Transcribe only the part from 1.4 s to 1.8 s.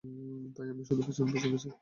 গেছি।